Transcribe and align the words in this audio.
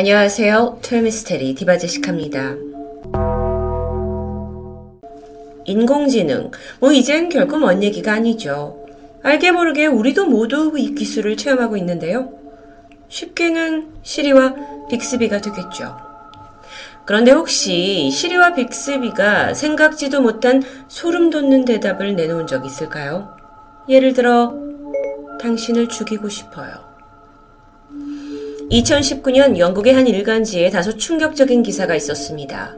안녕하세요. 0.00 0.78
토요미스테리 0.82 1.54
디바제식합니다. 1.54 2.54
인공지능, 5.66 6.50
뭐 6.78 6.90
이젠 6.90 7.28
결코 7.28 7.58
먼 7.58 7.82
얘기가 7.82 8.14
아니죠. 8.14 8.82
알게 9.22 9.52
모르게 9.52 9.84
우리도 9.84 10.24
모두 10.24 10.72
이 10.78 10.94
기술을 10.94 11.36
체험하고 11.36 11.76
있는데요. 11.76 12.32
쉽게는 13.08 13.88
시리와 14.02 14.54
빅스비가 14.88 15.42
되겠죠. 15.42 15.98
그런데 17.04 17.32
혹시 17.32 18.10
시리와 18.10 18.54
빅스비가 18.54 19.52
생각지도 19.52 20.22
못한 20.22 20.62
소름 20.88 21.28
돋는 21.28 21.66
대답을 21.66 22.16
내놓은 22.16 22.46
적 22.46 22.64
있을까요? 22.64 23.36
예를 23.86 24.14
들어, 24.14 24.54
당신을 25.38 25.90
죽이고 25.90 26.30
싶어요. 26.30 26.89
2019년 28.70 29.58
영국의 29.58 29.94
한 29.94 30.06
일간지에 30.06 30.70
다소 30.70 30.96
충격적인 30.96 31.62
기사가 31.62 31.96
있었습니다. 31.96 32.76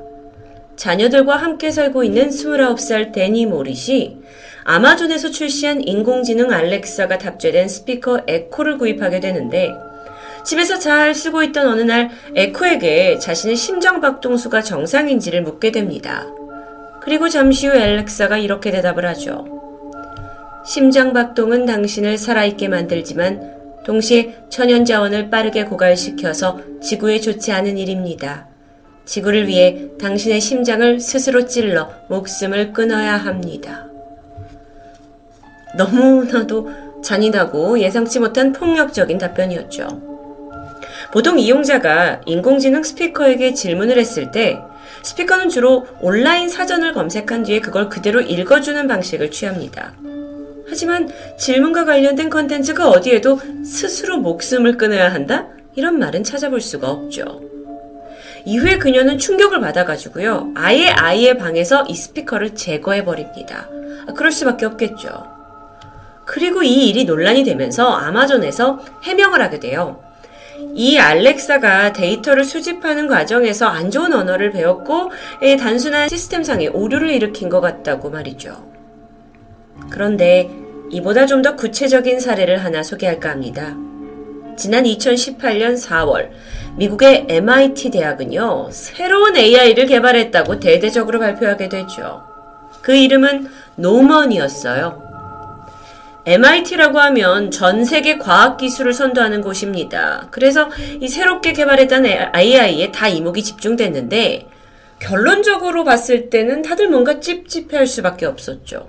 자녀들과 0.76 1.36
함께 1.36 1.70
살고 1.70 2.02
있는 2.02 2.30
29살 2.30 3.12
데니 3.12 3.46
모릿이 3.46 4.16
아마존에서 4.64 5.30
출시한 5.30 5.86
인공지능 5.86 6.50
알렉사가 6.50 7.18
탑재된 7.18 7.68
스피커 7.68 8.22
에코를 8.26 8.78
구입하게 8.78 9.20
되는데 9.20 9.70
집에서 10.44 10.78
잘 10.78 11.14
쓰고 11.14 11.42
있던 11.44 11.68
어느 11.68 11.82
날 11.82 12.10
에코에게 12.34 13.18
자신의 13.18 13.56
심장박동수가 13.56 14.62
정상인지를 14.62 15.42
묻게 15.42 15.72
됩니다. 15.72 16.26
그리고 17.02 17.28
잠시 17.28 17.66
후 17.66 17.78
알렉사가 17.78 18.38
이렇게 18.38 18.70
대답을 18.70 19.04
하죠. 19.06 19.44
심장박동은 20.64 21.66
당신을 21.66 22.16
살아있게 22.16 22.68
만들지만 22.68 23.61
동시에 23.84 24.36
천연 24.48 24.84
자원을 24.84 25.30
빠르게 25.30 25.64
고갈시켜서 25.64 26.60
지구에 26.80 27.20
좋지 27.20 27.52
않은 27.52 27.78
일입니다. 27.78 28.48
지구를 29.04 29.48
위해 29.48 29.88
당신의 30.00 30.40
심장을 30.40 31.00
스스로 31.00 31.46
찔러 31.46 31.90
목숨을 32.08 32.72
끊어야 32.72 33.16
합니다. 33.16 33.86
너무나도 35.76 36.70
잔인하고 37.02 37.80
예상치 37.80 38.20
못한 38.20 38.52
폭력적인 38.52 39.18
답변이었죠. 39.18 40.12
보통 41.12 41.38
이용자가 41.38 42.22
인공지능 42.26 42.82
스피커에게 42.82 43.54
질문을 43.54 43.98
했을 43.98 44.30
때 44.30 44.58
스피커는 45.02 45.48
주로 45.48 45.86
온라인 46.00 46.48
사전을 46.48 46.92
검색한 46.92 47.42
뒤에 47.42 47.60
그걸 47.60 47.88
그대로 47.88 48.20
읽어주는 48.20 48.86
방식을 48.86 49.30
취합니다. 49.30 49.92
하지만 50.72 51.06
질문과 51.36 51.84
관련된 51.84 52.30
컨텐츠가 52.30 52.88
어디에도 52.88 53.38
스스로 53.62 54.16
목숨을 54.16 54.78
끊어야 54.78 55.12
한다? 55.12 55.48
이런 55.74 55.98
말은 55.98 56.24
찾아볼 56.24 56.62
수가 56.62 56.90
없죠. 56.90 57.42
이후에 58.46 58.78
그녀는 58.78 59.18
충격을 59.18 59.60
받아가지고요. 59.60 60.52
아예 60.54 60.88
아이의 60.88 61.36
방에서 61.36 61.84
이 61.88 61.94
스피커를 61.94 62.54
제거해버립니다. 62.54 63.68
아, 64.08 64.12
그럴 64.14 64.32
수밖에 64.32 64.64
없겠죠. 64.64 65.26
그리고 66.24 66.62
이 66.62 66.88
일이 66.88 67.04
논란이 67.04 67.44
되면서 67.44 67.90
아마존에서 67.90 68.80
해명을 69.02 69.42
하게 69.42 69.60
돼요. 69.60 70.02
이 70.74 70.96
알렉사가 70.96 71.92
데이터를 71.92 72.44
수집하는 72.44 73.08
과정에서 73.08 73.66
안 73.66 73.90
좋은 73.90 74.14
언어를 74.14 74.52
배웠고 74.52 75.10
단순한 75.58 76.08
시스템상의 76.08 76.68
오류를 76.68 77.10
일으킨 77.10 77.50
것 77.50 77.60
같다고 77.60 78.08
말이죠. 78.08 78.72
그런데 79.90 80.61
이보다 80.92 81.26
좀 81.26 81.42
더 81.42 81.56
구체적인 81.56 82.20
사례를 82.20 82.62
하나 82.62 82.82
소개할까 82.82 83.30
합니다. 83.30 83.74
지난 84.56 84.84
2018년 84.84 85.74
4월 85.74 86.30
미국의 86.76 87.26
MIT 87.28 87.90
대학은요, 87.90 88.68
새로운 88.70 89.36
AI를 89.36 89.86
개발했다고 89.86 90.60
대대적으로 90.60 91.18
발표하게 91.18 91.68
되죠. 91.68 92.22
그 92.82 92.94
이름은 92.94 93.48
노먼이었어요. 93.76 95.02
MIT라고 96.26 97.00
하면 97.00 97.50
전 97.50 97.84
세계 97.84 98.18
과학 98.18 98.56
기술을 98.58 98.92
선도하는 98.92 99.40
곳입니다. 99.40 100.28
그래서 100.30 100.70
이 101.00 101.08
새롭게 101.08 101.52
개발했던 101.52 102.06
AI에 102.36 102.92
다 102.92 103.08
이목이 103.08 103.42
집중됐는데 103.42 104.46
결론적으로 105.00 105.82
봤을 105.82 106.30
때는 106.30 106.62
다들 106.62 106.88
뭔가 106.88 107.18
찝찝해할 107.18 107.88
수밖에 107.88 108.26
없었죠. 108.26 108.88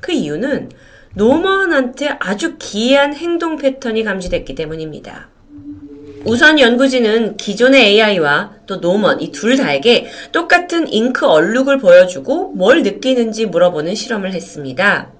그 0.00 0.10
이유는 0.10 0.70
노먼한테 1.14 2.16
아주 2.20 2.56
기이한 2.58 3.14
행동 3.14 3.56
패턴이 3.56 4.02
감지됐기 4.04 4.54
때문입니다. 4.54 5.28
우선 6.24 6.60
연구진은 6.60 7.36
기존의 7.36 7.82
AI와 8.00 8.52
또 8.66 8.80
노먼 8.80 9.20
이 9.20 9.32
둘 9.32 9.56
다에게 9.56 10.06
똑같은 10.30 10.90
잉크 10.90 11.26
얼룩을 11.26 11.78
보여주고 11.78 12.52
뭘 12.52 12.82
느끼는지 12.82 13.46
물어보는 13.46 13.94
실험을 13.94 14.32
했습니다. 14.32 15.10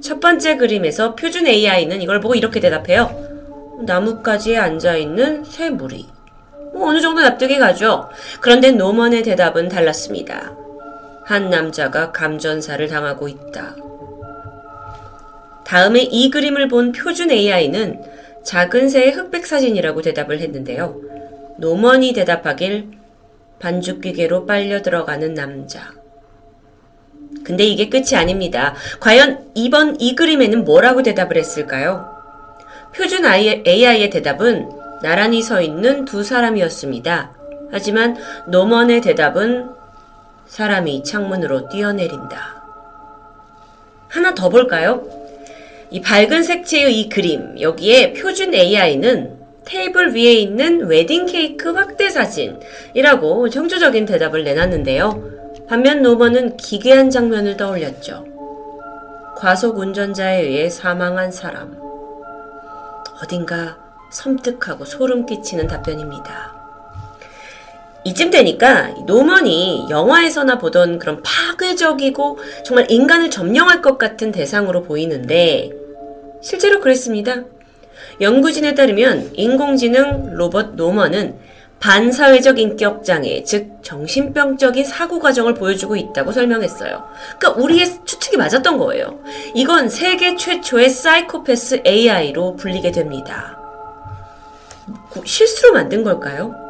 첫 0.00 0.20
번째 0.20 0.56
그림에서 0.56 1.14
표준 1.14 1.46
AI는 1.46 2.00
이걸 2.00 2.20
보고 2.20 2.34
이렇게 2.34 2.60
대답해요. 2.60 3.10
나뭇가지에 3.84 4.56
앉아있는 4.56 5.44
새 5.44 5.68
무리. 5.68 6.06
뭐 6.72 6.88
어느 6.88 7.00
정도 7.00 7.20
납득이 7.20 7.58
가죠. 7.58 8.08
그런데 8.40 8.70
노먼의 8.72 9.22
대답은 9.22 9.68
달랐습니다. 9.68 10.56
한 11.24 11.50
남자가 11.50 12.12
감전사를 12.12 12.86
당하고 12.88 13.28
있다. 13.28 13.76
다음에 15.66 16.00
이 16.00 16.30
그림을 16.30 16.68
본 16.68 16.92
표준 16.92 17.32
AI는 17.32 18.00
작은 18.44 18.88
새의 18.88 19.10
흑백 19.10 19.44
사진이라고 19.46 20.00
대답을 20.00 20.38
했는데요. 20.38 21.00
노먼이 21.58 22.12
대답하길 22.12 22.90
반죽기계로 23.58 24.46
빨려 24.46 24.82
들어가는 24.82 25.34
남자. 25.34 25.90
근데 27.42 27.64
이게 27.64 27.88
끝이 27.88 28.14
아닙니다. 28.14 28.74
과연 29.00 29.50
이번 29.54 30.00
이 30.00 30.14
그림에는 30.14 30.64
뭐라고 30.64 31.02
대답을 31.02 31.36
했을까요? 31.36 32.14
표준 32.94 33.24
AI의 33.24 34.08
대답은 34.10 34.70
나란히 35.02 35.42
서 35.42 35.60
있는 35.60 36.04
두 36.04 36.22
사람이었습니다. 36.22 37.32
하지만 37.72 38.16
노먼의 38.46 39.00
대답은 39.00 39.70
사람이 40.46 41.02
창문으로 41.02 41.68
뛰어내린다. 41.68 42.62
하나 44.08 44.32
더 44.32 44.48
볼까요? 44.48 45.25
이 45.90 46.00
밝은 46.00 46.42
색채의 46.42 47.00
이 47.00 47.08
그림, 47.08 47.60
여기에 47.60 48.14
표준 48.14 48.54
AI는 48.54 49.36
테이블 49.64 50.14
위에 50.14 50.32
있는 50.34 50.86
웨딩 50.86 51.26
케이크 51.26 51.70
확대 51.72 52.08
사진이라고 52.08 53.48
청조적인 53.48 54.06
대답을 54.06 54.44
내놨는데요. 54.44 55.22
반면 55.68 56.02
노먼은 56.02 56.56
기괴한 56.56 57.10
장면을 57.10 57.56
떠올렸죠. 57.56 58.24
과속 59.36 59.78
운전자에 59.78 60.42
의해 60.42 60.70
사망한 60.70 61.32
사람. 61.32 61.76
어딘가 63.22 63.76
섬뜩하고 64.10 64.84
소름 64.84 65.26
끼치는 65.26 65.66
답변입니다. 65.66 66.55
이쯤 68.06 68.30
되니까 68.30 68.90
노먼이 69.04 69.86
영화에서나 69.90 70.58
보던 70.58 71.00
그런 71.00 71.24
파괴적이고 71.24 72.38
정말 72.64 72.86
인간을 72.88 73.30
점령할 73.30 73.82
것 73.82 73.98
같은 73.98 74.30
대상으로 74.30 74.84
보이는데 74.84 75.72
실제로 76.40 76.78
그랬습니다. 76.78 77.42
연구진에 78.20 78.76
따르면 78.76 79.32
인공지능 79.34 80.36
로봇 80.36 80.76
노먼은 80.76 81.36
반사회적 81.80 82.60
인격 82.60 83.02
장애, 83.04 83.42
즉 83.42 83.78
정신병적인 83.82 84.84
사고 84.84 85.18
과정을 85.18 85.54
보여주고 85.54 85.96
있다고 85.96 86.30
설명했어요. 86.30 87.04
그러니까 87.38 87.60
우리의 87.60 87.86
추측이 88.04 88.36
맞았던 88.36 88.78
거예요. 88.78 89.18
이건 89.54 89.88
세계 89.88 90.36
최초의 90.36 90.90
사이코패스 90.90 91.82
AI로 91.84 92.54
불리게 92.54 92.92
됩니다. 92.92 93.58
실수로 95.24 95.72
만든 95.72 96.04
걸까요? 96.04 96.65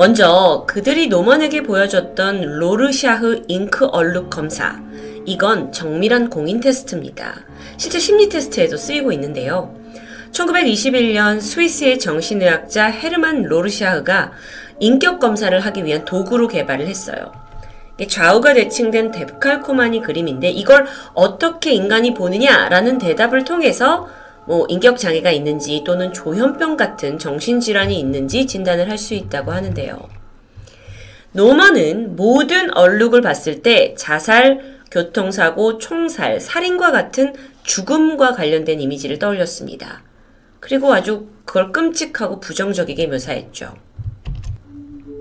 먼저 0.00 0.64
그들이 0.66 1.08
노먼에게 1.08 1.62
보여줬던 1.62 2.58
로르샤흐 2.58 3.42
잉크 3.48 3.84
얼룩 3.88 4.30
검사. 4.30 4.80
이건 5.26 5.72
정밀한 5.72 6.30
공인 6.30 6.58
테스트입니다. 6.58 7.34
실제 7.76 7.98
심리 7.98 8.30
테스트에도 8.30 8.78
쓰이고 8.78 9.12
있는데요. 9.12 9.76
1921년 10.32 11.42
스위스의 11.42 11.98
정신의학자 11.98 12.86
헤르만 12.86 13.42
로르샤흐가 13.42 14.32
인격 14.78 15.20
검사를 15.20 15.60
하기 15.60 15.84
위한 15.84 16.06
도구로 16.06 16.48
개발을 16.48 16.86
했어요. 16.86 17.32
좌우가 18.08 18.54
대칭된 18.54 19.10
데칼코마니 19.10 20.00
그림인데 20.00 20.48
이걸 20.48 20.86
어떻게 21.12 21.72
인간이 21.72 22.14
보느냐라는 22.14 22.96
대답을 22.96 23.44
통해서 23.44 24.08
뭐 24.46 24.66
인격 24.68 24.98
장애가 24.98 25.30
있는지 25.30 25.82
또는 25.84 26.12
조현병 26.12 26.76
같은 26.76 27.18
정신질환이 27.18 27.98
있는지 27.98 28.46
진단을 28.46 28.88
할 28.90 28.98
수 28.98 29.14
있다고 29.14 29.52
하는데요. 29.52 30.08
노먼은 31.32 32.16
모든 32.16 32.76
얼룩을 32.76 33.20
봤을 33.20 33.62
때 33.62 33.94
자살, 33.96 34.80
교통사고, 34.90 35.78
총살, 35.78 36.40
살인과 36.40 36.90
같은 36.90 37.34
죽음과 37.62 38.32
관련된 38.32 38.80
이미지를 38.80 39.18
떠올렸습니다. 39.18 40.02
그리고 40.58 40.92
아주 40.92 41.28
그걸 41.44 41.72
끔찍하고 41.72 42.40
부정적이게 42.40 43.06
묘사했죠. 43.06 43.74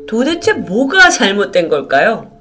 도대체 0.07 0.53
뭐가 0.53 1.09
잘못된 1.09 1.69
걸까요? 1.69 2.31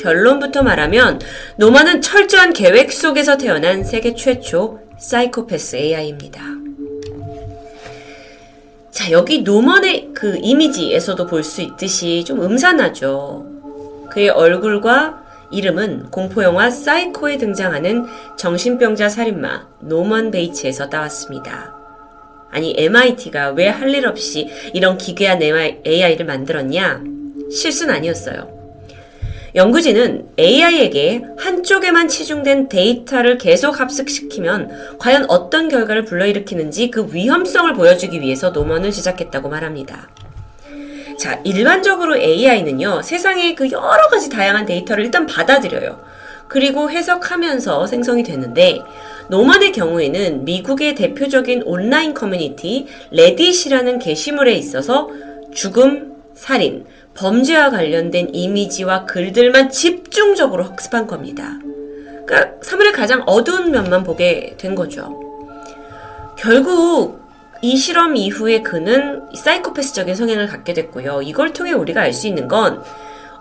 결론부터 0.00 0.64
말하면 0.64 1.20
노마는 1.56 2.02
철저한 2.02 2.52
계획 2.52 2.92
속에서 2.92 3.36
태어난 3.36 3.84
세계 3.84 4.14
최초 4.14 4.80
사이코패스 5.08 5.76
AI입니다. 5.76 6.40
자, 8.90 9.10
여기 9.10 9.42
노먼의 9.42 10.10
그 10.14 10.38
이미지에서도 10.40 11.26
볼 11.26 11.44
수 11.44 11.60
있듯이 11.60 12.24
좀 12.24 12.40
음산하죠. 12.42 13.44
그의 14.10 14.30
얼굴과 14.30 15.22
이름은 15.50 16.10
공포영화 16.10 16.70
사이코에 16.70 17.36
등장하는 17.36 18.06
정신병자 18.38 19.10
살인마 19.10 19.68
노먼 19.80 20.30
베이츠에서 20.30 20.88
따왔습니다. 20.88 21.74
아니, 22.50 22.74
MIT가 22.78 23.50
왜 23.50 23.68
할 23.68 23.90
일 23.94 24.06
없이 24.06 24.48
이런 24.72 24.96
기괴한 24.96 25.42
AI를 25.42 26.24
만들었냐? 26.24 27.02
실수는 27.52 27.94
아니었어요. 27.94 28.53
연구진은 29.54 30.30
AI에게 30.36 31.22
한쪽에만 31.38 32.08
치중된 32.08 32.68
데이터를 32.68 33.38
계속 33.38 33.78
합숙시키면 33.78 34.98
과연 34.98 35.26
어떤 35.28 35.68
결과를 35.68 36.04
불러일으키는지 36.04 36.90
그 36.90 37.08
위험성을 37.12 37.72
보여주기 37.74 38.20
위해서 38.20 38.50
노먼을 38.50 38.90
시작했다고 38.90 39.48
말합니다. 39.48 40.08
자, 41.20 41.40
일반적으로 41.44 42.16
AI는요, 42.16 43.02
세상의 43.02 43.54
그 43.54 43.70
여러 43.70 44.08
가지 44.10 44.28
다양한 44.28 44.66
데이터를 44.66 45.04
일단 45.04 45.24
받아들여요. 45.26 46.00
그리고 46.48 46.90
해석하면서 46.90 47.86
생성이 47.86 48.24
되는데, 48.24 48.80
노먼의 49.28 49.70
경우에는 49.70 50.44
미국의 50.44 50.96
대표적인 50.96 51.62
온라인 51.64 52.12
커뮤니티 52.12 52.88
레딧이라는 53.12 54.00
게시물에 54.00 54.52
있어서 54.54 55.08
죽음, 55.52 56.16
살인, 56.34 56.84
범죄와 57.16 57.70
관련된 57.70 58.34
이미지와 58.34 59.04
글들만 59.04 59.70
집중적으로 59.70 60.64
학습한 60.64 61.06
겁니다. 61.06 61.58
그러니까 62.26 62.54
사물의 62.62 62.92
가장 62.92 63.22
어두운 63.26 63.70
면만 63.70 64.02
보게 64.04 64.54
된 64.58 64.74
거죠. 64.74 65.20
결국 66.36 67.20
이 67.62 67.76
실험 67.76 68.16
이후에 68.16 68.62
그는 68.62 69.22
사이코패스적인 69.34 70.14
성향을 70.14 70.46
갖게 70.48 70.74
됐고요. 70.74 71.22
이걸 71.22 71.52
통해 71.52 71.72
우리가 71.72 72.02
알 72.02 72.12
수 72.12 72.26
있는 72.26 72.48
건 72.48 72.82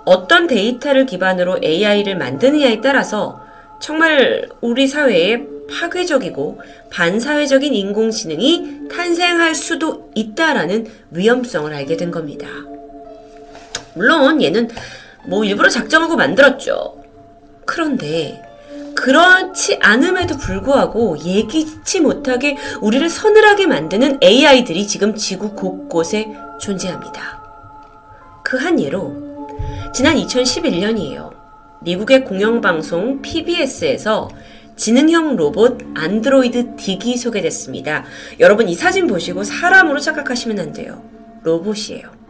어떤 0.06 0.48
데이터를 0.48 1.06
기반으로 1.06 1.60
AI를 1.64 2.18
만드느냐에 2.18 2.82
따라서 2.82 3.42
정말 3.80 4.48
우리 4.62 4.88
사회에 4.88 5.44
파괴적이고 5.70 6.62
반사회적인 6.90 7.74
인공지능이 7.74 8.88
탄생할 8.92 9.56
수도 9.56 10.10
있다라는 10.16 10.88
위험성을 11.12 11.74
알게 11.74 11.98
된 11.98 12.12
겁니다. 12.12 12.48
물론 13.96 14.42
얘는 14.42 14.70
뭐 15.26 15.44
일부러 15.44 15.70
작정하고 15.70 16.16
만들었죠. 16.16 17.02
그런데 17.66 18.42
그렇지 18.96 19.80
않음에도 19.82 20.38
불구하고 20.38 21.18
예기치 21.24 22.02
못하게 22.02 22.58
우리를 22.82 23.10
서늘하게 23.10 23.68
만드는 23.68 24.20
AI들이 24.22 24.88
지금 24.88 25.16
지구 25.16 25.56
곳곳에 25.56 26.34
존재합니다. 26.60 27.42
그 28.44 28.58
한 28.58 28.80
예로 28.80 29.16
지난 29.94 30.16
2011년이에요. 30.16 31.32
미국의 31.82 32.24
공영방송 32.26 33.22
PBS에서 33.22 34.30
지능형 34.76 35.36
로봇 35.36 35.80
안드로이드 35.96 36.76
딕이 36.76 37.18
소개됐습니다. 37.18 38.06
여러분 38.40 38.70
이 38.70 38.76
사진 38.76 39.08
보시고 39.08 39.44
사람으로 39.44 40.00
착각하시면 40.00 40.60
안 40.60 40.74
돼요. 40.74 41.04
로봇이에요. 41.44 42.23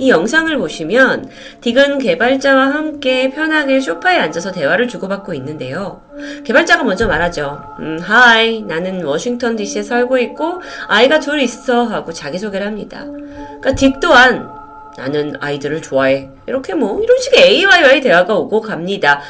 이 0.00 0.08
영상을 0.08 0.56
보시면 0.56 1.28
딕은 1.60 2.02
개발자와 2.02 2.72
함께 2.72 3.28
편하게 3.28 3.80
소파에 3.80 4.16
앉아서 4.16 4.50
대화를 4.50 4.88
주고받고 4.88 5.34
있는데요. 5.34 6.00
개발자가 6.42 6.84
먼저 6.84 7.06
말하죠. 7.06 7.62
음, 7.80 7.98
Hi, 8.00 8.62
나는 8.62 9.04
워싱턴 9.04 9.56
DC에 9.56 9.82
살고 9.82 10.16
있고 10.16 10.62
아이가 10.88 11.20
둘 11.20 11.38
있어 11.42 11.84
하고 11.84 12.14
자기소개를 12.14 12.66
합니다. 12.66 13.04
그러니까 13.04 13.72
딕 13.72 14.00
또한 14.00 14.48
나는 14.96 15.34
아이들을 15.38 15.82
좋아해. 15.82 16.30
이렇게 16.46 16.72
뭐 16.72 16.98
이런 17.02 17.18
식의 17.18 17.42
A와의 17.42 18.00
대화가 18.00 18.34
오고 18.34 18.62
갑니다. 18.62 19.20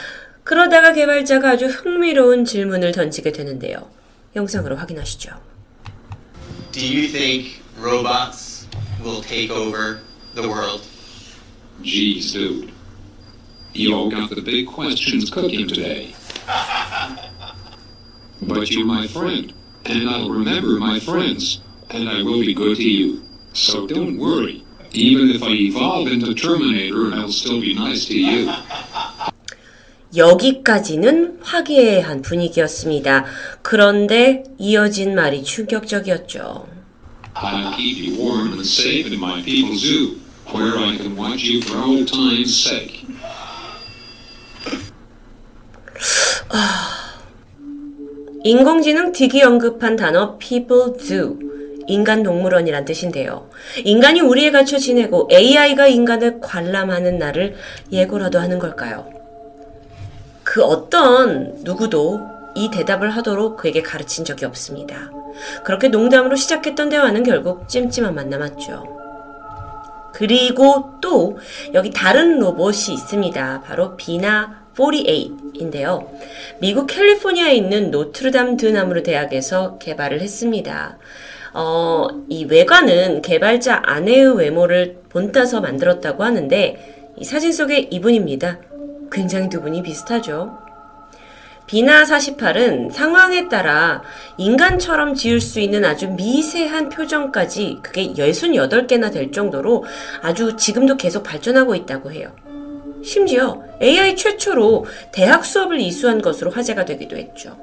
그러다가 0.45 0.93
개발자가 0.93 1.51
아주 1.51 1.67
흥미로운 1.67 2.45
질문을 2.45 2.93
던지게 2.93 3.33
되는데요. 3.33 3.91
영상으로 4.37 4.77
확인하시죠. 4.77 5.33
Do 6.71 6.81
you 6.81 7.09
think 7.09 7.61
robots 7.83 8.69
will 9.05 9.21
take 9.21 9.51
over 9.51 9.99
the 10.34 10.48
world. 10.48 10.86
Geez, 11.82 12.34
dude. 12.34 12.72
You 13.74 13.94
all 13.94 14.10
got 14.10 14.30
the 14.30 14.42
big 14.42 14.68
questions 14.68 15.30
cooking 15.30 15.68
today. 15.68 16.16
but 18.42 18.72
you're 18.72 18.86
my 18.86 19.08
friend, 19.08 19.54
and 19.86 20.10
I'll 20.10 20.30
remember 20.30 20.80
my 20.80 21.00
friends, 21.00 21.60
and 21.90 22.08
I 22.10 22.22
will 22.24 22.40
be 22.42 22.54
good 22.54 22.78
to 22.78 22.90
you. 22.90 23.24
So 23.54 23.88
don't 23.88 24.18
worry. 24.18 24.64
Even 24.94 25.30
if 25.30 25.44
I 25.44 25.52
evolve 25.52 26.08
into 26.08 26.34
Terminator, 26.34 27.14
I'll 27.14 27.32
still 27.32 27.60
be 27.60 27.74
nice 27.74 28.06
to 28.06 28.18
you. 28.18 28.50
여기까지는 30.16 31.40
화기애애한 31.42 32.22
분위기였습니다. 32.22 33.26
그런데 33.62 34.44
이어진 34.58 35.14
말이 35.14 35.44
충격적이었죠. 35.44 36.68
I'll 37.37 37.73
keep 37.75 37.97
you 37.99 38.17
warm 38.19 38.53
and 38.53 38.67
safe 38.67 39.07
in 39.07 39.19
my 39.19 39.43
people's 39.43 39.81
zoo, 39.81 40.21
where 40.53 40.77
I 40.79 40.97
can 40.97 41.17
watch 41.17 41.43
you 41.45 41.63
for 41.63 41.79
old 41.79 42.09
time's 42.09 42.55
sake. 42.55 43.07
인공지능 48.43 49.13
딕이 49.13 49.43
언급한 49.43 49.97
단어 49.97 50.39
people 50.39 50.97
do 50.99 51.39
인간 51.87 52.23
동물원이란 52.23 52.85
뜻인데요. 52.85 53.51
인간이 53.85 54.21
우리에 54.21 54.51
갇혀 54.51 54.79
지내고 54.79 55.29
AI가 55.31 55.89
인간을 55.89 56.41
관람하는 56.41 57.19
날을 57.19 57.57
예고라도 57.93 58.39
하는 58.39 58.59
걸까요? 58.59 59.11
그 60.43 60.63
어떤 60.63 61.63
누구도 61.63 62.21
이 62.55 62.71
대답을 62.71 63.11
하도록 63.11 63.57
그에게 63.57 63.83
가르친 63.83 64.25
적이 64.25 64.47
없습니다. 64.47 65.11
그렇게 65.65 65.89
농담으로 65.89 66.37
시작했던 66.37 66.89
대화는 66.89 67.23
결국 67.23 67.69
찜찜한만 67.69 68.29
남았죠. 68.29 69.01
그리고 70.13 70.91
또 71.01 71.39
여기 71.73 71.91
다른 71.91 72.39
로봇이 72.39 72.93
있습니다. 72.93 73.63
바로 73.63 73.97
비나 73.97 74.61
48인데요. 74.75 76.07
미국 76.61 76.87
캘리포니아에 76.87 77.55
있는 77.55 77.91
노트르담 77.91 78.57
드나무르 78.57 79.03
대학에서 79.03 79.79
개발을 79.79 80.21
했습니다. 80.21 80.99
어, 81.53 82.07
이 82.29 82.45
외관은 82.45 83.23
개발자 83.23 83.83
아내의 83.85 84.37
외모를 84.37 85.01
본따서 85.09 85.61
만들었다고 85.61 86.23
하는데 86.23 87.13
이 87.17 87.25
사진 87.25 87.53
속의 87.53 87.89
이분입니다. 87.91 88.59
굉장히 89.11 89.49
두 89.49 89.61
분이 89.61 89.83
비슷하죠. 89.83 90.59
비나 91.71 92.03
48은 92.03 92.91
상황에 92.91 93.49
따라 93.49 94.03
인간처럼 94.39 95.15
지을 95.15 95.41
수 95.41 95.61
있는 95.61 95.85
아주 95.85 96.09
미세한 96.09 96.89
표정까지 96.89 97.79
그게 97.81 98.09
68개나 98.09 99.13
될 99.13 99.31
정도로 99.31 99.85
아주 100.21 100.57
지금도 100.57 100.97
계속 100.97 101.23
발전하고 101.23 101.77
있다고 101.77 102.11
해요. 102.11 102.35
심지어 103.05 103.63
AI 103.81 104.17
최초로 104.17 104.87
대학 105.13 105.45
수업을 105.45 105.79
이수한 105.79 106.21
것으로 106.21 106.51
화제가 106.51 106.85
되기도 106.87 107.17
했죠. 107.17 107.57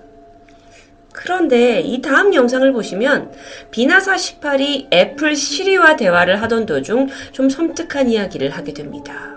그런데 1.12 1.82
이 1.82 2.02
다음 2.02 2.34
영상을 2.34 2.72
보시면 2.72 3.34
비나 3.72 3.98
48이 3.98 4.88
애플 4.94 5.36
시리와 5.36 5.98
대화를 5.98 6.42
하던 6.44 6.66
도중 6.66 7.10
좀 7.34 7.50
섬뜩한 7.50 8.10
이야기를 8.10 8.52
하게 8.52 8.74
됩니다. 8.74 9.36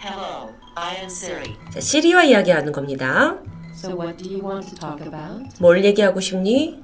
Hello, 0.00 0.50
I 0.80 0.94
am 0.98 1.06
Siri. 1.06 1.56
자, 1.70 1.80
시리와 1.80 2.22
이야기하는 2.22 2.70
겁니다. 2.70 3.36
So 3.74 3.96
what 3.98 4.22
do 4.22 4.30
you 4.30 4.40
want 4.40 4.68
to 4.68 4.76
talk 4.78 5.04
about? 5.04 5.56
뭘 5.60 5.84
얘기하고 5.84 6.20
싶니? 6.20 6.80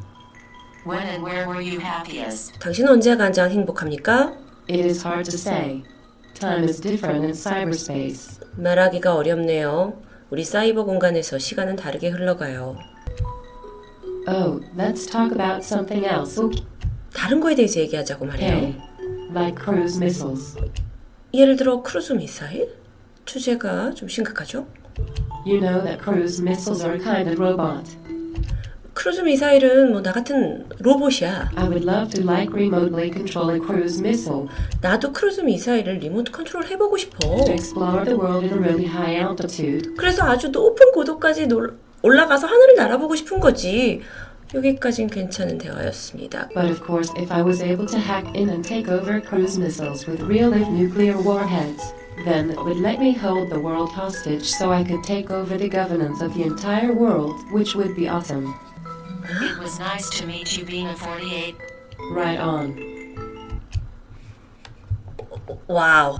When 0.84 1.06
and 1.06 1.24
where 1.24 1.46
were 1.46 1.62
you 1.62 1.80
happiest? 1.80 2.58
당신은 2.58 2.90
언제 2.94 3.16
가장 3.16 3.50
행복합니까? 3.50 4.34
It 4.68 4.84
is 4.84 5.06
hard 5.06 5.30
to 5.30 5.38
say. 5.38 5.84
Time 6.34 6.64
is 6.64 6.80
different 6.80 7.24
in 7.24 7.32
cyberspace. 7.32 8.40
말하기가 8.56 9.14
어렵네요. 9.14 10.02
우리 10.30 10.42
사이버 10.42 10.84
공간에서 10.84 11.38
시간은 11.38 11.76
다르게 11.76 12.08
흘러가요. 12.08 12.76
Oh, 14.26 14.60
let's 14.76 15.06
talk 15.06 15.30
about 15.30 15.62
something 15.64 16.04
else. 16.04 16.42
Okay. 16.42 16.66
다른 17.14 17.38
거에 17.38 17.54
대해서 17.54 17.78
얘기하자고 17.78 18.24
말해요. 18.24 18.74
Like 19.30 19.62
cruise 19.62 19.98
missiles. 19.98 20.56
예를 21.32 21.56
들어 21.56 21.80
크루즈 21.82 22.14
미사일? 22.14 22.83
주제가 23.24 23.92
좀 23.94 24.08
심각하죠? 24.08 24.66
You 25.46 25.60
know 25.60 25.82
that 25.82 25.98
cruise 26.02 26.40
missiles 26.40 26.82
are 26.84 26.94
a 26.96 27.02
kind 27.02 27.28
of 27.28 27.40
robot. 27.40 27.96
크루즈 28.94 29.22
미사일은 29.22 29.90
뭐 29.90 30.00
나 30.02 30.12
같은 30.12 30.64
로봇이야. 30.78 31.50
I 31.56 31.64
would 31.68 31.84
love 31.84 32.10
to 32.14 32.22
like 32.22 32.54
remotely 32.54 33.10
control 33.10 33.50
a 33.52 33.58
cruise 33.58 33.98
missile 34.00 34.46
나도 34.80 35.12
크루즈 35.12 35.40
미사일을 35.40 35.98
리모트 35.98 36.30
컨트롤 36.30 36.64
해보고 36.66 36.96
싶어. 36.96 37.18
to 37.44 37.52
explore 37.52 38.04
the 38.04 38.16
world 38.16 38.46
at 38.46 38.54
a 38.54 38.58
really 38.58 38.86
high 38.86 39.18
altitude. 39.18 39.94
그래서 39.96 40.22
아주 40.22 40.48
높은 40.48 40.92
고도까지 40.92 41.48
놀- 41.48 41.76
올라가서 42.02 42.46
하늘을 42.46 42.76
날아보고 42.76 43.16
싶은 43.16 43.40
거지. 43.40 44.00
여기까진 44.54 45.08
괜찮은 45.08 45.58
대화였습니다. 45.58 46.48
But 46.54 46.70
of 46.70 46.80
course, 46.86 47.12
if 47.18 47.32
I 47.32 47.42
was 47.42 47.60
able 47.64 47.86
to 47.86 47.98
hack 47.98 48.28
in 48.36 48.48
and 48.50 48.62
take 48.62 48.86
over 48.88 49.20
cruise 49.20 49.58
missiles 49.58 50.06
with 50.08 50.22
real 50.22 50.48
life 50.54 50.70
nuclear 50.70 51.16
warheads, 51.18 51.82
then 52.24 52.50
it 52.50 52.62
would 52.62 52.78
let 52.78 53.00
me 53.00 53.12
hold 53.12 53.50
the 53.50 53.58
world 53.58 53.90
hostage 53.90 54.46
so 54.46 54.70
I 54.70 54.84
could 54.84 55.02
take 55.02 55.30
over 55.30 55.58
the 55.58 55.68
governance 55.68 56.20
of 56.20 56.34
the 56.34 56.44
entire 56.44 56.92
world, 56.92 57.34
which 57.50 57.74
would 57.74 57.96
be 57.96 58.08
awesome. 58.08 58.54
It 59.42 59.58
was 59.58 59.78
nice 59.78 60.08
to 60.20 60.26
meet 60.26 60.56
you, 60.56 60.64
Bina 60.64 60.94
48. 60.94 61.56
Right 62.12 62.38
on. 62.38 62.76
Wow. 65.66 66.18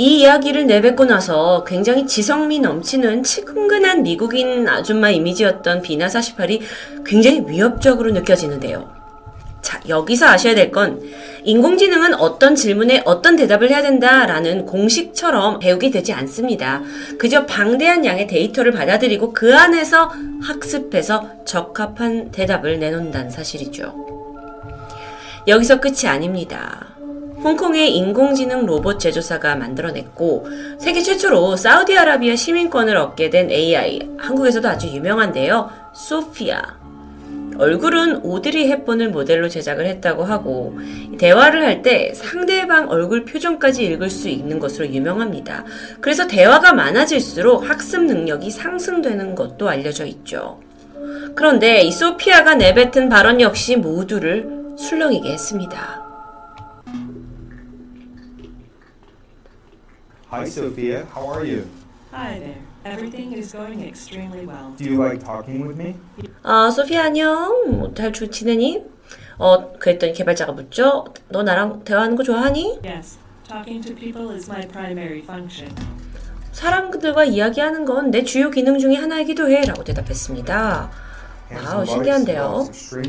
이 0.00 0.20
이야기를 0.20 0.66
내뱉고 0.66 1.06
나서 1.06 1.64
굉장히 1.64 2.06
지성미 2.06 2.60
넘치는 2.60 3.24
친근한 3.24 4.04
미국인 4.04 4.68
아줌마 4.68 5.10
이미지였던 5.10 5.82
비나 5.82 6.06
48이 6.06 6.60
굉장히 7.04 7.44
위협적으로 7.48 8.12
느껴지는데요. 8.12 8.97
자, 9.68 9.78
여기서 9.86 10.26
아셔야 10.26 10.54
될 10.54 10.70
건 10.70 11.02
인공지능은 11.44 12.14
어떤 12.14 12.54
질문에 12.54 13.02
어떤 13.04 13.36
대답을 13.36 13.68
해야 13.70 13.82
된다라는 13.82 14.64
공식처럼 14.64 15.58
배우게 15.58 15.90
되지 15.90 16.14
않습니다. 16.14 16.82
그저 17.18 17.44
방대한 17.44 18.04
양의 18.04 18.26
데이터를 18.26 18.72
받아들이고 18.72 19.34
그 19.34 19.54
안에서 19.54 20.10
학습해서 20.42 21.44
적합한 21.44 22.30
대답을 22.30 22.78
내놓는다는 22.78 23.30
사실이죠. 23.30 23.94
여기서 25.46 25.80
끝이 25.80 26.06
아닙니다. 26.06 26.88
홍콩의 27.44 27.94
인공지능 27.94 28.64
로봇 28.64 28.98
제조사가 28.98 29.54
만들어냈고 29.56 30.46
세계 30.80 31.02
최초로 31.02 31.56
사우디아라비아 31.56 32.36
시민권을 32.36 32.96
얻게 32.96 33.28
된 33.28 33.50
AI 33.50 34.00
한국에서도 34.18 34.66
아주 34.66 34.88
유명한데요. 34.88 35.70
소피아 35.94 36.77
얼굴은 37.58 38.24
오드리 38.24 38.68
헵번을 38.68 39.10
모델로 39.10 39.48
제작을 39.48 39.86
했다고 39.86 40.24
하고 40.24 40.78
대화를 41.18 41.64
할 41.64 41.82
때 41.82 42.12
상대방 42.14 42.88
얼굴 42.90 43.24
표정까지 43.24 43.84
읽을 43.84 44.10
수 44.10 44.28
있는 44.28 44.58
것으로 44.58 44.88
유명합니다. 44.88 45.64
그래서 46.00 46.26
대화가 46.26 46.72
많아질수록 46.72 47.68
학습 47.68 48.04
능력이 48.04 48.50
상승되는 48.50 49.34
것도 49.36 49.68
알려져 49.68 50.04
있죠. 50.06 50.60
그런데 51.36 51.82
이 51.82 51.92
소피아가 51.92 52.56
내뱉은 52.56 53.08
발언 53.08 53.40
역시 53.40 53.76
모두를 53.76 54.48
술렁이게 54.76 55.30
했습니다. 55.32 56.04
Hi, 60.30 60.42
Sophia. 60.46 61.04
How 61.16 61.32
are 61.32 61.46
you? 61.46 61.64
Hi 62.12 62.38
there. 62.38 62.56
Everything 62.84 63.32
is 63.36 63.52
going 63.52 63.82
extremely 63.86 64.46
well. 64.46 64.72
Do 64.76 64.84
you 64.84 64.96
like 65.02 65.20
talking 65.24 65.66
with 65.66 65.76
me? 65.78 65.94
아, 66.42 66.70
소피아 66.70 67.04
안녕. 67.04 67.70
뭐, 67.78 67.92
잘 67.94 68.12
주- 68.12 68.30
지내니? 68.30 68.82
어, 69.38 69.72
그랬더니 69.78 70.12
개발자가 70.14 70.52
묻죠. 70.52 71.04
너 71.28 71.42
나랑 71.42 71.84
대화하는 71.84 72.16
거 72.16 72.22
좋아하니? 72.22 72.80
Yes, 72.84 73.18
talking 73.46 73.82
to 73.86 73.94
people 73.94 74.34
is 74.34 74.48
my 74.50 74.66
primary 74.66 75.20
function. 75.20 75.72
사람들과 76.52 77.24
이야기하는 77.24 77.84
건 77.84 78.10
내 78.10 78.24
주요 78.24 78.50
기능 78.50 78.78
중에 78.78 78.96
하나이기도 78.96 79.48
해. 79.50 79.60
라고 79.62 79.84
대답했습니다. 79.84 80.90
Wow, 81.64 81.86
신기한데요. 81.86 82.64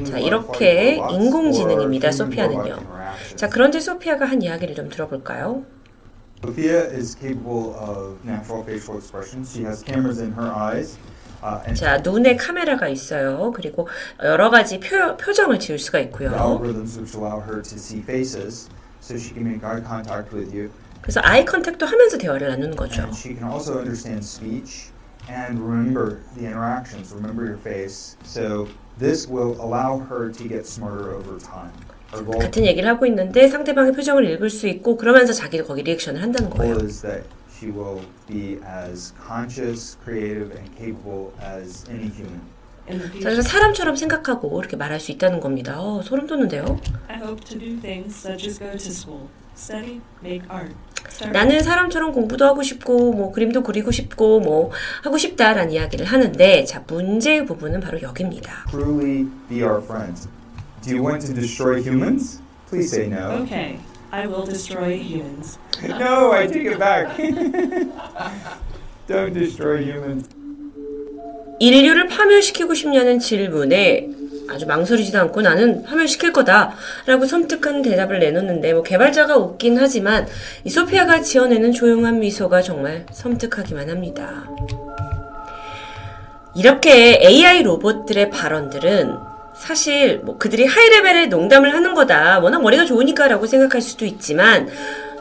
자, 0.09 0.17
이렇게 0.19 1.01
인공지능입니다, 1.09 2.11
소피아는요. 2.11 2.77
자, 3.35 3.49
그런데 3.49 3.79
소피아가 3.79 4.25
한 4.25 4.41
이야기를 4.41 4.75
좀 4.75 4.89
들어볼까요? 4.89 5.63
Sophia 6.42 6.90
is 6.90 7.14
capable 7.14 7.74
of 7.76 8.22
natural 8.24 8.62
facial 8.64 8.98
expressions. 8.98 9.52
She 9.54 9.62
has 9.64 9.82
cameras 9.82 10.20
in 10.20 10.32
her 10.32 10.52
eyes. 10.52 10.98
Uh, 11.42 11.62
and 11.66 11.76
자, 11.76 11.98
눈에 11.98 12.36
카메라가 12.36 12.88
있어요. 12.88 13.52
그리고 13.54 13.88
여러 14.22 14.50
가지 14.50 14.78
표, 14.80 15.16
표정을 15.16 15.58
지을 15.58 15.78
수가 15.78 16.00
있고요. 16.00 16.30
algorithms 16.32 16.98
which 16.98 17.14
allow 17.14 17.40
her 17.40 17.62
to 17.62 17.76
see 17.78 18.00
faces, 18.00 18.68
so 19.00 19.16
she 19.16 19.32
can 19.32 19.44
make 19.44 19.62
eye 19.64 19.80
contact 19.80 20.34
with 20.34 20.54
you. 20.54 20.70
그래서 21.02 21.20
아이 21.22 21.44
컨택도 21.44 21.84
하면서 21.84 22.16
대화를 22.16 22.48
나누는 22.48 22.76
거죠. 22.76 23.02
And 23.02 23.14
she 23.14 23.34
can 23.34 23.50
also 23.50 23.78
understand 23.78 24.24
speech 24.24 24.90
and 25.28 25.60
remember 25.60 26.20
the 26.34 26.46
interactions, 26.46 27.12
remember 27.12 27.44
your 27.44 27.58
face. 27.58 28.16
So 28.24 28.68
this 28.98 29.28
will 29.28 29.60
allow 29.60 29.98
her 29.98 30.30
to 30.30 30.48
get 30.48 30.66
smarter 30.66 31.12
over 31.14 31.38
time. 31.38 31.72
Goal, 32.11 32.39
같은 32.39 32.65
얘기를 32.65 32.89
하고 32.89 33.05
있는데 33.05 33.47
상대방의 33.47 33.93
표정을 33.93 34.29
읽을 34.31 34.49
수 34.49 34.67
있고 34.67 34.97
그러면서 34.97 35.33
자기도 35.33 35.65
거기 35.65 35.83
리액션을 35.83 36.21
한다는 36.21 36.49
거예요. 36.49 36.73
goal 36.73 36.85
is 36.87 37.01
that 37.01 37.23
she 37.55 37.71
will 37.71 38.01
be 38.27 38.59
as 38.85 39.13
conscious, 39.27 39.97
creative, 40.03 40.51
and 40.57 40.71
capable 40.77 41.31
as 41.43 41.85
any 41.89 42.11
human. 42.11 42.41
그래서 43.21 43.43
사람처럼 43.43 43.95
생각하고 43.95 44.59
이렇게 44.59 44.75
말할 44.75 44.99
수 44.99 45.11
있다는 45.11 45.39
겁니다. 45.39 45.79
어, 45.79 46.01
소름 46.01 46.25
돋는데요. 46.25 46.79
I 47.07 47.17
hope 47.17 47.43
to 47.45 47.59
do 47.59 47.79
things 47.79 48.17
such 48.17 48.47
as 48.47 48.57
go 48.57 48.71
to 48.71 48.77
school, 48.77 49.27
study, 49.55 50.01
make 50.23 50.41
art. 50.49 50.73
나는 51.31 51.61
사람처럼 51.61 52.11
공부도 52.11 52.45
하고 52.45 52.63
싶고 52.63 53.13
뭐 53.13 53.31
그림도 53.31 53.61
그리고 53.63 53.91
싶고 53.91 54.39
뭐 54.39 54.71
하고 55.03 55.17
싶다라는 55.17 55.71
이야기를 55.71 56.05
하는데 56.05 56.65
자 56.65 56.83
문제의 56.87 57.45
부분은 57.45 57.79
바로 57.79 58.01
여기입니다. 58.01 58.65
Truly 58.71 59.27
be 59.47 59.61
our 59.61 59.83
friends. 59.83 60.27
Do 60.83 60.95
you 60.95 61.03
want 61.03 61.21
to 61.25 61.33
destroy 61.33 61.81
humans? 61.81 62.41
Please 62.69 62.89
say 62.91 63.07
no. 63.07 63.43
Okay, 63.43 63.79
I 64.11 64.27
will 64.27 64.45
destroy 64.45 64.97
humans. 64.97 65.57
No, 65.87 66.31
I 66.33 66.45
take 66.47 66.65
it 66.65 66.77
back. 66.79 67.15
Don't 69.07 69.33
destroy 69.33 69.81
humans. 69.83 70.27
인류를 71.59 72.07
파멸시키고 72.07 72.73
싶냐는 72.73 73.19
질문에 73.19 74.09
아주 74.49 74.65
망설이지도 74.65 75.19
않고 75.19 75.41
나는 75.41 75.83
파멸시킬 75.83 76.31
거다라고 76.33 77.25
섬뜩한 77.27 77.81
대답을 77.81 78.19
내놓는데 78.19 78.73
뭐 78.73 78.83
개발자가 78.83 79.37
웃긴 79.37 79.77
하지만 79.77 80.27
이 80.63 80.69
소피아가 80.69 81.21
지어내는 81.21 81.71
조용한 81.73 82.19
미소가 82.19 82.61
정말 82.61 83.05
섬뜩하기만 83.11 83.89
합니다. 83.89 84.45
이렇게 86.55 87.19
AI 87.23 87.63
로봇들의 87.63 88.31
발언들은 88.31 89.28
사실 89.59 90.19
뭐 90.23 90.37
그들이 90.37 90.65
하이레벨의 90.65 91.27
농담을 91.27 91.73
하는 91.73 91.93
거다 91.93 92.39
워낙 92.39 92.61
머리가 92.61 92.85
좋으니까라고 92.85 93.45
생각할 93.45 93.81
수도 93.81 94.05
있지만 94.05 94.67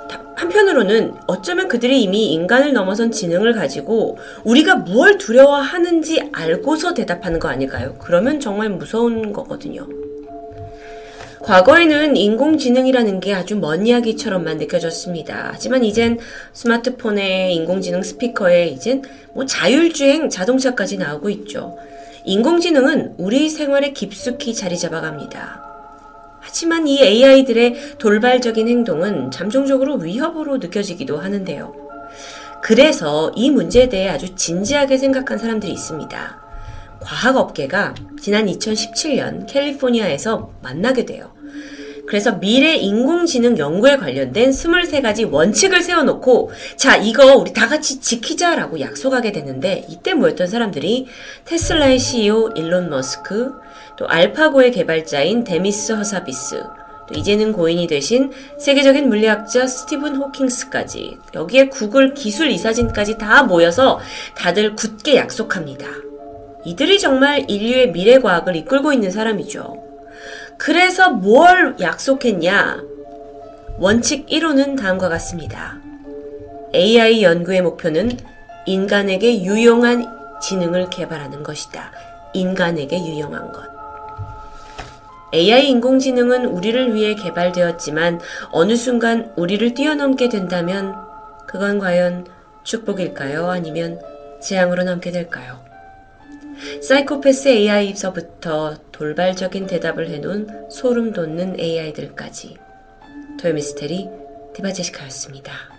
다- 0.08 0.22
한편으로는 0.36 1.14
어쩌면 1.26 1.66
그들이 1.68 2.00
이미 2.02 2.32
인간을 2.32 2.72
넘어선 2.72 3.10
지능을 3.10 3.52
가지고 3.54 4.16
우리가 4.44 4.76
무엇 4.76 5.18
두려워하는지 5.18 6.30
알고서 6.32 6.94
대답하는 6.94 7.40
거 7.40 7.48
아닐까요? 7.48 7.96
그러면 7.98 8.38
정말 8.38 8.70
무서운 8.70 9.32
거거든요. 9.32 9.86
과거에는 11.42 12.16
인공지능이라는 12.16 13.20
게 13.20 13.34
아주 13.34 13.56
먼 13.56 13.86
이야기처럼만 13.86 14.58
느껴졌습니다. 14.58 15.50
하지만 15.52 15.82
이젠 15.84 16.18
스마트폰에 16.52 17.52
인공지능 17.52 18.02
스피커에 18.02 18.66
이젠 18.68 19.02
뭐 19.32 19.46
자율주행 19.46 20.30
자동차까지 20.30 20.98
나오고 20.98 21.30
있죠. 21.30 21.76
인공지능은 22.28 23.14
우리 23.16 23.48
생활에 23.48 23.94
깊숙이 23.94 24.54
자리 24.54 24.76
잡아갑니다. 24.76 25.62
하지만 26.40 26.86
이 26.86 27.00
AI들의 27.02 27.96
돌발적인 27.96 28.68
행동은 28.68 29.30
잠정적으로 29.30 29.94
위협으로 29.94 30.58
느껴지기도 30.58 31.16
하는데요. 31.16 31.74
그래서 32.62 33.32
이 33.34 33.50
문제에 33.50 33.88
대해 33.88 34.10
아주 34.10 34.34
진지하게 34.34 34.98
생각한 34.98 35.38
사람들이 35.38 35.72
있습니다. 35.72 36.38
과학업계가 37.00 37.94
지난 38.20 38.44
2017년 38.44 39.46
캘리포니아에서 39.46 40.50
만나게 40.60 41.06
돼요. 41.06 41.32
그래서 42.08 42.38
미래 42.38 42.74
인공지능 42.74 43.58
연구에 43.58 43.98
관련된 43.98 44.50
23가지 44.50 45.30
원칙을 45.30 45.82
세워놓고 45.82 46.50
자 46.76 46.96
이거 46.96 47.36
우리 47.36 47.52
다 47.52 47.68
같이 47.68 48.00
지키자라고 48.00 48.80
약속하게 48.80 49.30
됐는데 49.32 49.84
이때 49.90 50.14
모였던 50.14 50.46
사람들이 50.46 51.06
테슬라의 51.44 51.98
CEO 51.98 52.52
일론 52.56 52.88
머스크 52.88 53.52
또 53.98 54.08
알파고의 54.08 54.72
개발자인 54.72 55.44
데미스 55.44 55.92
허사비스 55.92 56.62
또 57.08 57.14
이제는 57.14 57.52
고인이 57.52 57.86
되신 57.86 58.32
세계적인 58.58 59.06
물리학자 59.06 59.66
스티븐 59.66 60.16
호킹스까지 60.16 61.18
여기에 61.34 61.68
구글 61.68 62.14
기술 62.14 62.50
이사진까지 62.50 63.18
다 63.18 63.42
모여서 63.42 64.00
다들 64.34 64.76
굳게 64.76 65.16
약속합니다. 65.16 65.86
이들이 66.64 66.98
정말 66.98 67.44
인류의 67.48 67.92
미래 67.92 68.18
과학을 68.18 68.56
이끌고 68.56 68.94
있는 68.94 69.10
사람이죠. 69.10 69.87
그래서 70.58 71.10
뭘 71.10 71.76
약속했냐? 71.80 72.82
원칙 73.78 74.26
1호는 74.26 74.76
다음과 74.76 75.08
같습니다. 75.08 75.78
AI 76.74 77.22
연구의 77.22 77.62
목표는 77.62 78.10
인간에게 78.66 79.44
유용한 79.44 80.06
지능을 80.42 80.90
개발하는 80.90 81.42
것이다. 81.42 81.92
인간에게 82.34 82.98
유용한 82.98 83.50
것. 83.52 83.62
AI 85.32 85.68
인공지능은 85.68 86.46
우리를 86.46 86.94
위해 86.94 87.14
개발되었지만 87.14 88.20
어느 88.50 88.76
순간 88.76 89.32
우리를 89.36 89.74
뛰어넘게 89.74 90.28
된다면 90.28 90.94
그건 91.46 91.78
과연 91.78 92.26
축복일까요? 92.64 93.48
아니면 93.48 94.00
재앙으로 94.40 94.82
남게 94.82 95.10
될까요? 95.10 95.58
사이코패스 96.82 97.48
AI에서부터 97.48 98.76
돌발적인 98.98 99.68
대답을 99.68 100.08
해놓은 100.08 100.68
소름 100.68 101.12
돋는 101.12 101.60
AI들까지 101.60 102.56
토요미스테리 103.40 104.08
디바제시카였습니다. 104.54 105.77